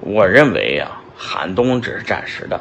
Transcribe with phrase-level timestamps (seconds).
[0.00, 2.60] 我认为啊，寒冬只是暂时的。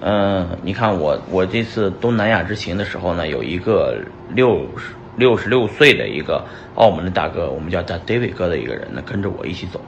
[0.00, 3.98] 嗯，你看我我这次东南亚之行的时候呢，有一个
[4.28, 6.44] 六十六十六岁的一个
[6.76, 9.80] 澳门的大哥，我们叫他 David 哥的一个人呢，跟着我一起走。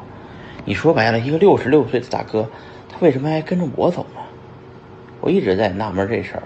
[0.64, 2.49] 你说白了，一个六十六岁的大哥，
[2.88, 4.21] 他为什么还跟着我走呢？
[5.21, 6.42] 我一直在纳闷这事儿。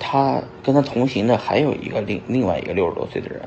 [0.00, 3.40] 他跟他同行的还有一个另另外一个六十多岁的人，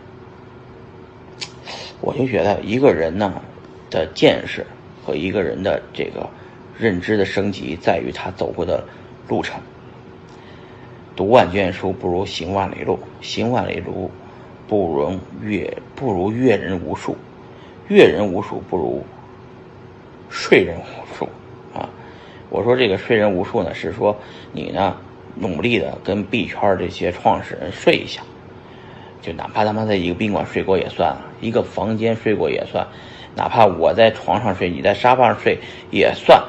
[1.99, 3.41] 我就觉得一个人呢
[3.89, 4.65] 的见识
[5.03, 6.29] 和一个人的这个
[6.77, 8.83] 认知的升级，在于他走过的
[9.27, 9.59] 路程。
[11.15, 14.09] 读万卷书不如行万里路，行万里路
[14.67, 17.15] 不如阅不如阅人无数，
[17.87, 19.03] 阅人无数不如
[20.29, 21.25] 睡人无数
[21.73, 21.89] 啊！
[22.49, 24.15] 我说这个睡人无数呢，是说
[24.51, 24.97] 你呢。
[25.33, 28.21] 努力的跟币圈这些创始人睡一下，
[29.21, 32.85] 就哪怕他妈在一个宾馆睡过也算，一个房间睡过也算，
[33.35, 35.57] 哪怕我在床上睡，你在沙发上睡
[35.89, 36.43] 也算，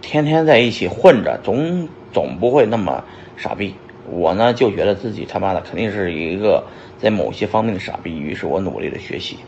[0.00, 3.02] 天天在一起混着，总总不会那么
[3.36, 3.74] 傻逼。
[4.10, 6.64] 我呢就觉得自己他妈的肯定是一个
[6.98, 9.38] 在某些方面的傻逼，于是我努力的学习。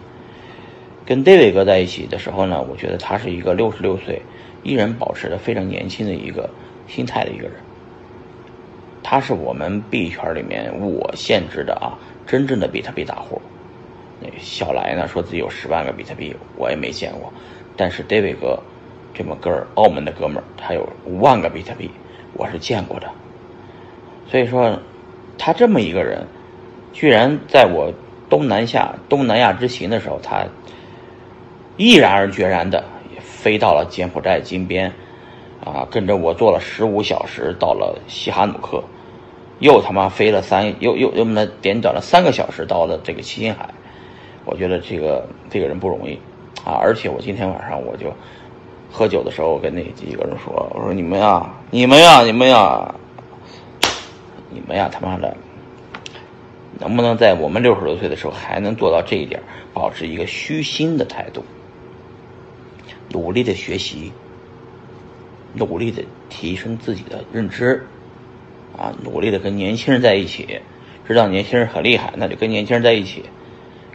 [1.04, 4.22] 跟 David 哥在一起的时候呢，我觉得他是一个六十六岁
[4.62, 6.48] 依然保持着非常年轻的一个
[6.86, 7.52] 心态的一个人。
[9.02, 11.92] 他是我们币圈里面我限制的啊，
[12.26, 13.38] 真正的比特币大户。
[14.38, 17.32] 小来呢说自己有十万个比特币，我也没见过。
[17.76, 18.58] 但是 David 哥
[19.12, 21.90] 这么个，澳门的哥们儿，他有五万个比特币，
[22.34, 23.08] 我是见过的。
[24.30, 24.78] 所以说，
[25.38, 26.26] 他这么一个人，
[26.92, 27.92] 居然在我
[28.28, 30.44] 东南亚东南亚之行的时候，他
[31.76, 32.84] 毅然而决然的
[33.20, 34.92] 飞到了柬埔寨金边，
[35.64, 38.82] 啊，跟着我坐了十五小时到了西哈努克。
[39.60, 43.72] 又他妈飞了三，又又又么点短了三个小时到了这个七星海，
[44.44, 46.18] 我觉得这个这个人不容易
[46.64, 46.74] 啊！
[46.80, 48.12] 而且我今天晚上我就
[48.90, 52.94] 喝酒的时候，我跟那几个人说：“我说你们呀，你们呀，你们呀，
[54.50, 55.36] 你们呀，他妈的，
[56.78, 59.42] 能不能在我们六十多岁的时候还能做到这一点，
[59.72, 61.44] 保持一个虚心的态度，
[63.10, 64.12] 努力的学习，
[65.54, 67.86] 努力的提升自己的认知。”
[68.76, 70.60] 啊，努力的跟年轻人在一起，
[71.06, 73.22] 知道年轻人很厉害，那就跟年轻人在一起，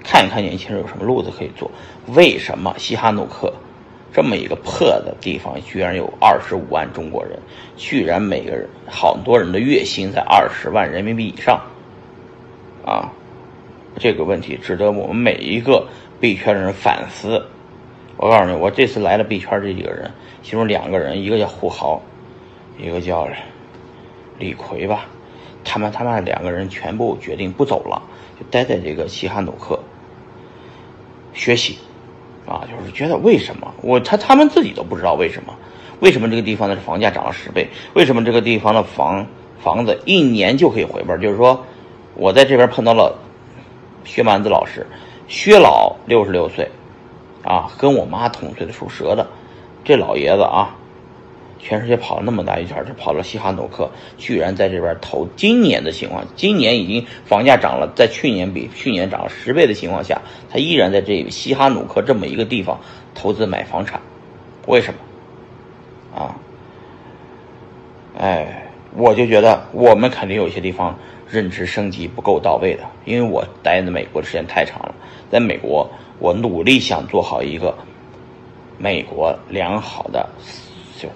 [0.03, 1.69] 看一看年轻人有什么路子可以做。
[2.07, 3.53] 为什么西哈努克
[4.13, 7.39] 这么一个破的地方，居然有二十五万中国人，
[7.77, 11.61] 居然每个人好多人的月薪在二十万人民币以上？
[12.85, 13.11] 啊，
[13.97, 15.87] 这个问题值得我们每一个
[16.19, 17.45] 币圈的人反思。
[18.17, 20.11] 我告诉你，我这次来了币圈这几个人，
[20.43, 22.01] 其中两个人，一个叫胡豪，
[22.77, 23.27] 一个叫。
[24.39, 25.05] 李逵吧，
[25.65, 28.01] 他们他妈两个人全部决定不走了，
[28.39, 29.77] 就待在这个西哈努克
[31.39, 31.77] 学习，
[32.45, 35.55] 啊，就是觉得为什么我他他们自己都不知道为什么，
[36.01, 39.25] 为什么这个地方的房价涨了十倍，为什么这个地方的房
[39.63, 41.19] 房子一年就可以回本？
[41.21, 41.65] 就是说，
[42.15, 43.17] 我在这边碰到了
[44.03, 44.85] 薛蛮子老师，
[45.29, 46.69] 薛老六十六岁，
[47.43, 49.25] 啊，跟我妈同岁的属蛇的，
[49.85, 50.75] 这老爷子啊。
[51.59, 55.27] 全世界跑了那么大一圈，就跑到西哈努克，居然在这边投。
[55.35, 62.79] 今年的情况，今年已经房价涨了，在去年比去年涨了十倍的情况下，他依然在这西哈努克这么一个地方
[63.13, 63.99] 投资买房产，
[64.67, 66.19] 为什么？
[66.19, 66.35] 啊？
[68.17, 70.97] 哎，我就觉得我们肯定有些地方
[71.27, 74.95] 认知升级不够到位的，因为我待在美国的时间太长了，
[75.29, 75.89] 在美国
[76.19, 77.77] 我努力想做好一个
[78.77, 80.27] 美国良好的
[80.97, 81.09] 就。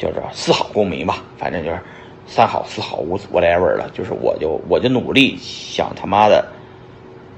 [0.00, 1.78] 叫做四好公民吧，反正就是
[2.26, 6.42] 三好四好五 whatever 了，就是我就我就努力想他妈的，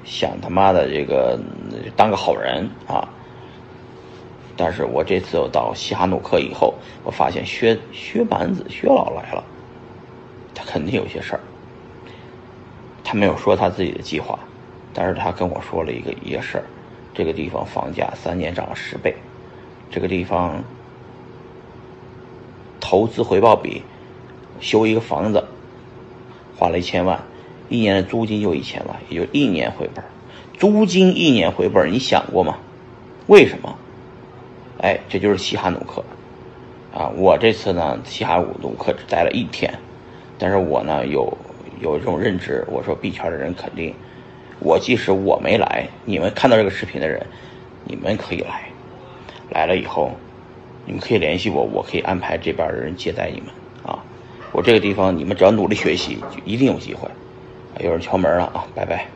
[0.04, 1.36] 想他妈的这个
[1.96, 3.08] 当个好人啊！
[4.56, 9.42] 但是我这次我到西哈努克以后，我发现薛薛蛮子薛老来了，
[10.54, 11.40] 他肯定有些事儿，
[13.02, 14.38] 他没有说他自己的计划，
[14.94, 16.64] 但是他跟我说了一个一个事儿，
[17.12, 19.12] 这个地方房价三年涨了十倍，
[19.90, 20.62] 这个地方。
[22.92, 23.80] 投资回报比，
[24.60, 25.42] 修一个房子
[26.58, 27.18] 花了一千万，
[27.70, 30.04] 一年的租金就一千万，也就一年回本
[30.58, 32.58] 租金一年回本你想过吗？
[33.28, 33.74] 为什么？
[34.82, 36.04] 哎，这就是西哈努克
[36.92, 37.08] 啊！
[37.16, 39.72] 我这次呢，西哈努克只待了一天，
[40.36, 41.34] 但是我呢有
[41.80, 43.94] 有这种认知，我说币圈的人肯定，
[44.58, 47.26] 我即使我没来，你们看到这个视频的人，
[47.84, 48.68] 你们可以来，
[49.48, 50.12] 来了以后。
[50.84, 53.48] 你们可以联系我，我可以安排这边的人接待你们
[53.84, 53.98] 啊！
[54.52, 57.08] 我这个地方，你们只要努力学习，就一定有机会。
[57.80, 58.66] 有人敲门了啊！
[58.74, 59.12] 拜拜。